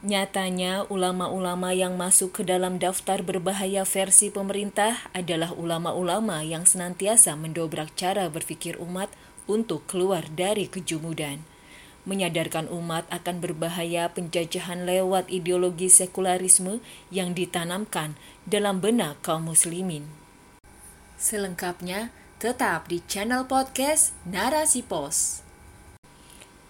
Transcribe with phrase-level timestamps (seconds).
[0.00, 7.92] Nyatanya, ulama-ulama yang masuk ke dalam daftar berbahaya versi pemerintah adalah ulama-ulama yang senantiasa mendobrak
[8.00, 9.12] cara berpikir umat
[9.44, 11.44] untuk keluar dari kejumudan.
[12.08, 16.80] Menyadarkan umat akan berbahaya penjajahan lewat ideologi sekularisme
[17.12, 18.16] yang ditanamkan
[18.48, 20.08] dalam benak kaum muslimin.
[21.20, 22.08] Selengkapnya,
[22.40, 25.44] tetap di channel podcast Narasi Pos.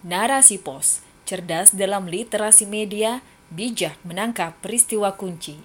[0.02, 3.22] Narasi Pos cerdas dalam literasi media,
[3.54, 5.62] bijak menangkap peristiwa kunci.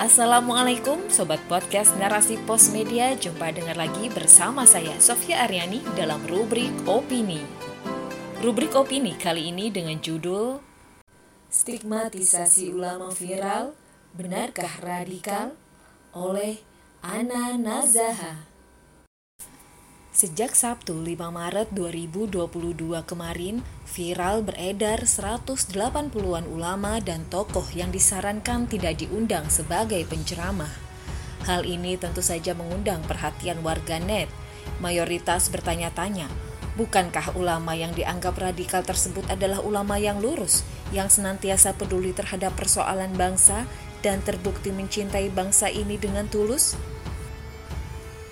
[0.00, 6.72] Assalamualaikum Sobat Podcast Narasi Pos Media, jumpa dengar lagi bersama saya Sofia Aryani dalam rubrik
[6.88, 7.44] Opini.
[8.40, 10.56] Rubrik Opini kali ini dengan judul
[11.52, 13.76] Stigmatisasi Ulama Viral,
[14.16, 15.52] Benarkah Radikal?
[16.16, 16.64] oleh
[17.04, 18.53] Ana Nazaha.
[20.14, 22.38] Sejak Sabtu 5 Maret 2022
[23.02, 30.70] kemarin, viral beredar 180-an ulama dan tokoh yang disarankan tidak diundang sebagai penceramah.
[31.50, 34.30] Hal ini tentu saja mengundang perhatian warga net.
[34.78, 36.30] Mayoritas bertanya-tanya,
[36.78, 40.62] bukankah ulama yang dianggap radikal tersebut adalah ulama yang lurus,
[40.94, 43.66] yang senantiasa peduli terhadap persoalan bangsa
[43.98, 46.78] dan terbukti mencintai bangsa ini dengan tulus?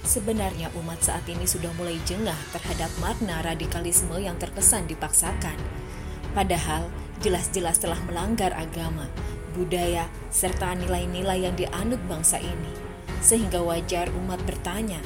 [0.02, 5.54] Sebenarnya umat saat ini sudah mulai jengah terhadap makna radikalisme yang terkesan dipaksakan.
[6.34, 6.90] Padahal
[7.22, 9.06] jelas-jelas telah melanggar agama,
[9.54, 12.74] budaya, serta nilai-nilai yang dianut bangsa ini.
[13.22, 14.98] Sehingga wajar umat bertanya,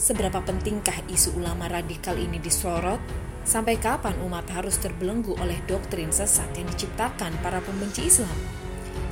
[0.00, 3.04] seberapa pentingkah isu ulama radikal ini disorot?
[3.44, 8.32] Sampai kapan umat harus terbelenggu oleh doktrin sesat yang diciptakan para pembenci Islam?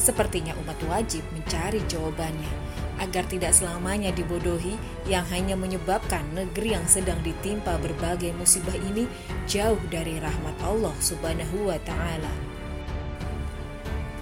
[0.00, 2.66] Sepertinya umat wajib mencari jawabannya
[2.97, 9.05] agar tidak selamanya dibodohi yang hanya menyebabkan negeri yang sedang ditimpa berbagai musibah ini
[9.45, 12.33] jauh dari rahmat Allah Subhanahu wa taala.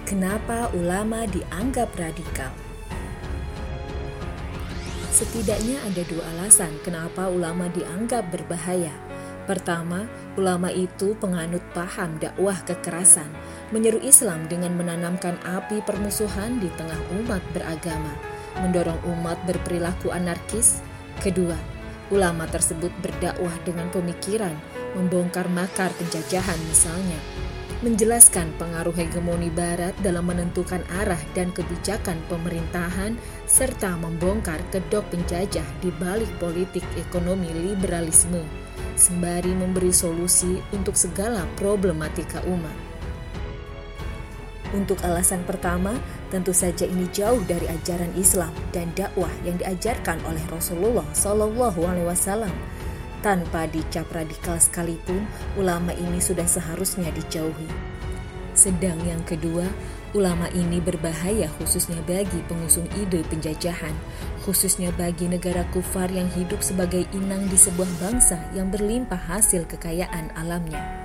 [0.05, 2.53] Kenapa ulama dianggap radikal?
[5.09, 8.91] Setidaknya ada dua alasan kenapa ulama dianggap berbahaya.
[9.47, 13.29] Pertama, ulama itu penganut paham dakwah kekerasan,
[13.69, 20.83] menyeru Islam dengan menanamkan api permusuhan di tengah umat beragama mendorong umat berperilaku anarkis.
[21.19, 21.55] Kedua,
[22.11, 24.53] ulama tersebut berdakwah dengan pemikiran,
[24.93, 27.19] membongkar makar penjajahan misalnya,
[27.81, 33.15] menjelaskan pengaruh hegemoni barat dalam menentukan arah dan kebijakan pemerintahan
[33.47, 42.39] serta membongkar kedok penjajah di balik politik ekonomi liberalisme sembari memberi solusi untuk segala problematika
[42.47, 42.77] umat.
[44.73, 45.95] Untuk alasan pertama,
[46.33, 52.07] tentu saja ini jauh dari ajaran Islam dan dakwah yang diajarkan oleh Rasulullah Shallallahu Alaihi
[52.09, 52.53] Wasallam.
[53.21, 55.25] Tanpa dicap radikal sekalipun,
[55.57, 57.69] ulama ini sudah seharusnya dijauhi.
[58.53, 59.65] Sedang yang kedua,
[60.15, 63.91] ulama ini berbahaya khususnya bagi pengusung ide penjajahan,
[64.47, 70.31] khususnya bagi negara kufar yang hidup sebagai inang di sebuah bangsa yang berlimpah hasil kekayaan
[70.39, 71.04] alamnya.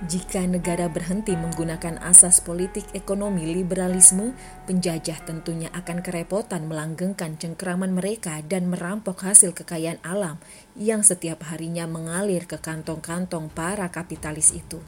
[0.00, 4.32] Jika negara berhenti menggunakan asas politik ekonomi liberalisme,
[4.64, 10.40] penjajah tentunya akan kerepotan melanggengkan cengkeraman mereka dan merampok hasil kekayaan alam
[10.72, 14.80] yang setiap harinya mengalir ke kantong-kantong para kapitalis itu.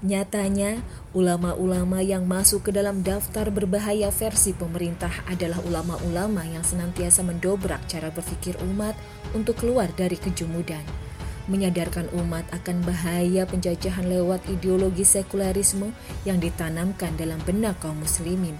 [0.00, 0.80] Nyatanya,
[1.12, 8.08] ulama-ulama yang masuk ke dalam daftar berbahaya versi pemerintah adalah ulama-ulama yang senantiasa mendobrak cara
[8.08, 8.96] berpikir umat
[9.36, 11.07] untuk keluar dari kejumudan
[11.48, 15.96] menyadarkan umat akan bahaya penjajahan lewat ideologi sekularisme
[16.28, 18.54] yang ditanamkan dalam benak kaum muslimin,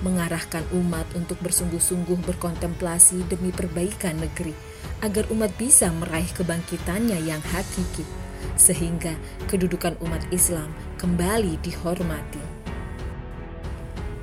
[0.00, 4.56] mengarahkan umat untuk bersungguh-sungguh berkontemplasi demi perbaikan negeri,
[5.04, 8.08] agar umat bisa meraih kebangkitannya yang hakiki,
[8.56, 9.12] sehingga
[9.52, 12.40] kedudukan umat Islam kembali dihormati.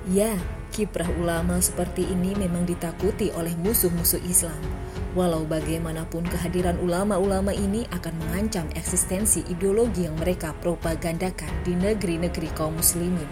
[0.09, 0.33] Ya,
[0.73, 4.86] kiprah ulama seperti ini memang ditakuti oleh musuh-musuh Islam
[5.17, 12.77] Walau bagaimanapun kehadiran ulama-ulama ini akan mengancam eksistensi ideologi yang mereka propagandakan di negeri-negeri kaum
[12.77, 13.25] muslimin.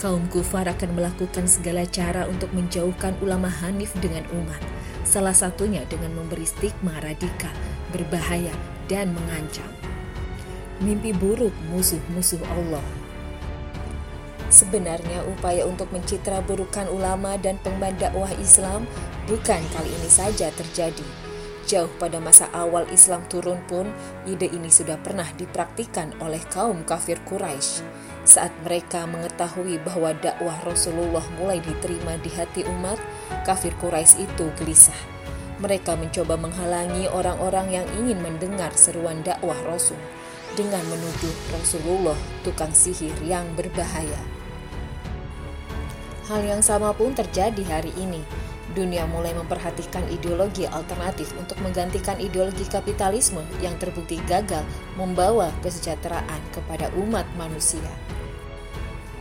[0.00, 4.64] Kaum kufar akan melakukan segala cara untuk menjauhkan ulama Hanif dengan umat,
[5.04, 7.52] salah satunya dengan memberi stigma radikal,
[7.92, 8.56] berbahaya,
[8.88, 9.68] dan mengancam.
[10.80, 13.07] Mimpi buruk musuh-musuh Allah
[14.48, 18.88] Sebenarnya upaya untuk mencitra burukan ulama dan pengembang dakwah Islam
[19.28, 21.04] bukan kali ini saja terjadi.
[21.68, 23.92] Jauh pada masa awal Islam turun pun,
[24.24, 27.84] ide ini sudah pernah dipraktikkan oleh kaum kafir Quraisy.
[28.24, 32.96] Saat mereka mengetahui bahwa dakwah Rasulullah mulai diterima di hati umat,
[33.44, 34.96] kafir Quraisy itu gelisah.
[35.60, 40.00] Mereka mencoba menghalangi orang-orang yang ingin mendengar seruan dakwah Rasul
[40.56, 42.16] dengan menuduh Rasulullah
[42.48, 44.37] tukang sihir yang berbahaya.
[46.28, 48.20] Hal yang sama pun terjadi hari ini.
[48.76, 54.60] Dunia mulai memperhatikan ideologi alternatif untuk menggantikan ideologi kapitalisme yang terbukti gagal
[55.00, 57.88] membawa kesejahteraan kepada umat manusia.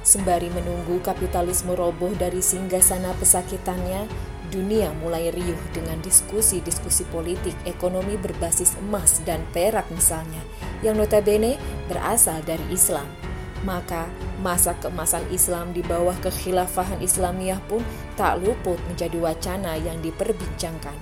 [0.04, 4.04] Sembari menunggu kapitalisme roboh dari singgah sana pesakitannya,
[4.52, 10.44] dunia mulai riuh dengan diskusi-diskusi politik ekonomi berbasis emas dan perak misalnya,
[10.84, 11.56] yang notabene
[11.88, 13.27] berasal dari Islam.
[13.66, 14.06] Maka
[14.42, 17.82] masa keemasan Islam di bawah kekhilafahan Islamiyah pun
[18.14, 20.98] tak luput menjadi wacana yang diperbincangkan.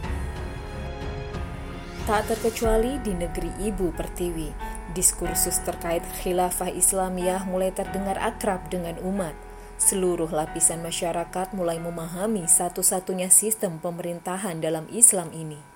[2.05, 4.53] Tak terkecuali di negeri ibu Pertiwi,
[4.93, 9.33] diskursus terkait khilafah Islamiyah mulai terdengar akrab dengan umat.
[9.75, 15.74] Seluruh lapisan masyarakat mulai memahami satu-satunya sistem pemerintahan dalam Islam ini.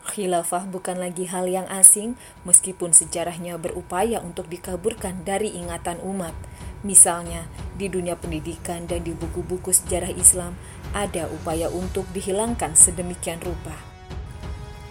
[0.00, 2.16] Khilafah bukan lagi hal yang asing,
[2.48, 6.32] meskipun sejarahnya berupaya untuk dikaburkan dari ingatan umat.
[6.80, 7.44] Misalnya,
[7.76, 10.56] di dunia pendidikan dan di buku-buku sejarah Islam,
[10.96, 13.76] ada upaya untuk dihilangkan sedemikian rupa.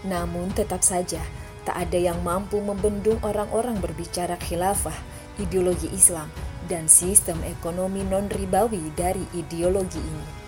[0.05, 1.19] Namun, tetap saja
[1.65, 4.95] tak ada yang mampu membendung orang-orang berbicara khilafah,
[5.41, 6.29] ideologi Islam,
[6.69, 10.38] dan sistem ekonomi non-ribawi dari ideologi ini.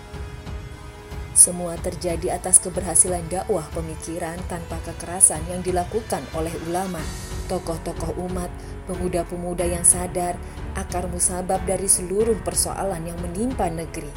[1.32, 7.00] Semua terjadi atas keberhasilan dakwah pemikiran tanpa kekerasan yang dilakukan oleh ulama,
[7.48, 8.52] tokoh-tokoh umat,
[8.84, 10.36] pemuda-pemuda yang sadar
[10.76, 14.12] akar musabab dari seluruh persoalan yang menimpa negeri.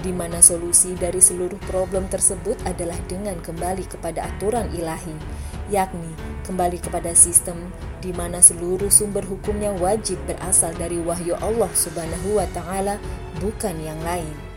[0.00, 5.14] Di mana solusi dari seluruh problem tersebut adalah dengan kembali kepada aturan ilahi,
[5.68, 6.16] yakni
[6.48, 7.70] kembali kepada sistem
[8.00, 12.96] di mana seluruh sumber hukumnya wajib berasal dari wahyu Allah Subhanahu wa taala,
[13.38, 14.51] bukan yang lain.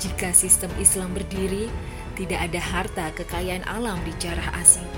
[0.00, 1.68] Jika sistem Islam berdiri,
[2.16, 4.88] tidak ada harta kekayaan alam di jarah asing.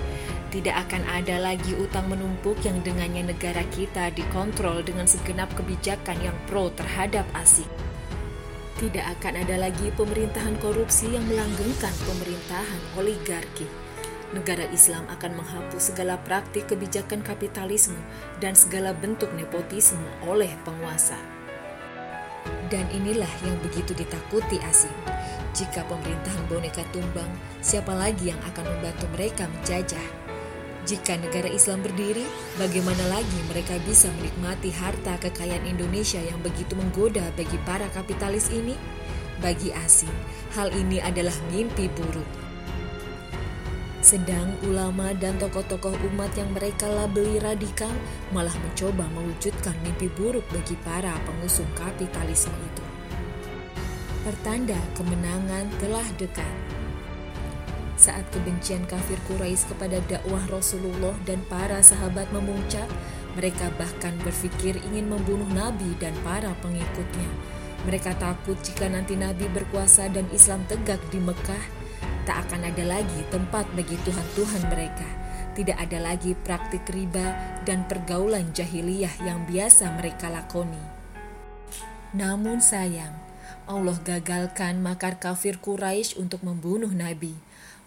[0.54, 6.36] Tidak akan ada lagi utang menumpuk yang dengannya negara kita dikontrol dengan segenap kebijakan yang
[6.46, 7.68] pro terhadap asing.
[8.78, 13.66] Tidak akan ada lagi pemerintahan korupsi yang melanggengkan pemerintahan oligarki
[14.32, 17.96] negara Islam akan menghapus segala praktik kebijakan kapitalisme
[18.40, 21.31] dan segala bentuk nepotisme oleh penguasa.
[22.72, 24.96] Dan inilah yang begitu ditakuti asing.
[25.52, 27.28] Jika pemerintahan boneka tumbang,
[27.60, 30.06] siapa lagi yang akan membantu mereka menjajah?
[30.88, 32.24] Jika negara Islam berdiri,
[32.56, 38.74] bagaimana lagi mereka bisa menikmati harta kekayaan Indonesia yang begitu menggoda bagi para kapitalis ini?
[39.44, 40.10] Bagi asing,
[40.56, 42.51] hal ini adalah mimpi buruk
[44.02, 47.94] sedang ulama dan tokoh-tokoh umat yang mereka labeli radikal
[48.34, 52.84] malah mencoba mewujudkan mimpi buruk bagi para pengusung kapitalisme itu.
[54.26, 56.54] Pertanda kemenangan telah dekat.
[57.94, 62.90] Saat kebencian kafir Quraisy kepada dakwah Rasulullah dan para sahabat memuncak,
[63.38, 67.30] mereka bahkan berpikir ingin membunuh Nabi dan para pengikutnya.
[67.86, 71.81] Mereka takut jika nanti Nabi berkuasa dan Islam tegak di Mekah,
[72.22, 75.08] tak akan ada lagi tempat bagi Tuhan-Tuhan mereka.
[75.52, 80.80] Tidak ada lagi praktik riba dan pergaulan jahiliyah yang biasa mereka lakoni.
[82.16, 83.12] Namun sayang,
[83.68, 87.36] Allah gagalkan makar kafir Quraisy untuk membunuh Nabi.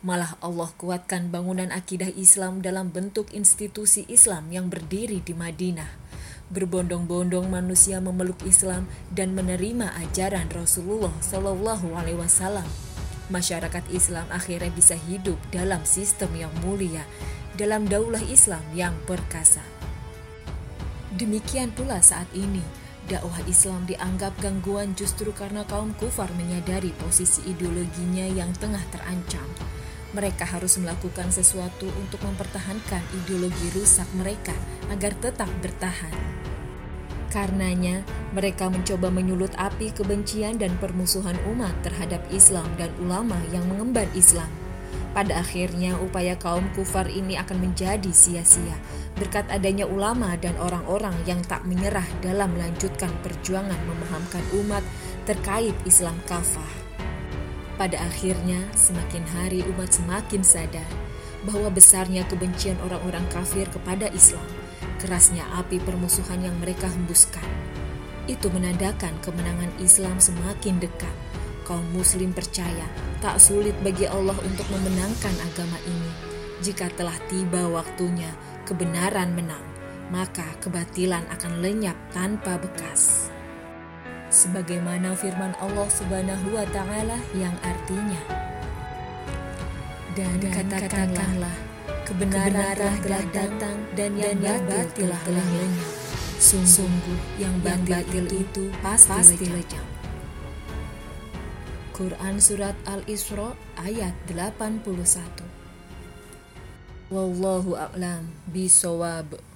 [0.06, 5.90] Malah Allah kuatkan bangunan akidah Islam dalam bentuk institusi Islam yang berdiri di Madinah.
[6.54, 12.95] Berbondong-bondong manusia memeluk Islam dan menerima ajaran Rasulullah Shallallahu Alaihi Wasallam
[13.30, 17.04] masyarakat Islam akhirnya bisa hidup dalam sistem yang mulia,
[17.56, 19.64] dalam daulah Islam yang perkasa.
[21.16, 22.62] Demikian pula saat ini,
[23.08, 29.48] dakwah Islam dianggap gangguan justru karena kaum kufar menyadari posisi ideologinya yang tengah terancam.
[30.12, 34.56] Mereka harus melakukan sesuatu untuk mempertahankan ideologi rusak mereka
[34.92, 36.45] agar tetap bertahan.
[37.36, 38.00] Karenanya,
[38.32, 44.48] mereka mencoba menyulut api kebencian dan permusuhan umat terhadap Islam dan ulama yang mengemban Islam.
[45.12, 48.80] Pada akhirnya, upaya kaum kufar ini akan menjadi sia-sia
[49.20, 54.84] berkat adanya ulama dan orang-orang yang tak menyerah dalam melanjutkan perjuangan memahamkan umat
[55.28, 56.72] terkait Islam kafah.
[57.76, 60.88] Pada akhirnya, semakin hari umat semakin sadar
[61.44, 64.65] bahwa besarnya kebencian orang-orang kafir kepada Islam
[65.06, 67.46] kerasnya api permusuhan yang mereka hembuskan.
[68.26, 71.14] Itu menandakan kemenangan Islam semakin dekat.
[71.62, 72.90] Kaum muslim percaya
[73.22, 76.12] tak sulit bagi Allah untuk memenangkan agama ini.
[76.66, 78.34] Jika telah tiba waktunya
[78.66, 79.62] kebenaran menang,
[80.10, 83.30] maka kebatilan akan lenyap tanpa bekas.
[84.34, 88.22] Sebagaimana firman Allah Subhanahu wa taala yang artinya
[90.16, 91.56] dan, dan katakanlah
[92.06, 95.92] kebenaran telah datang dan yang batil telah lenyap.
[96.42, 99.86] Sungguh yang batil itu pasti lejam.
[101.96, 104.84] Quran Surat Al-Isra ayat 81
[107.08, 109.55] Wallahu a'lam bisawab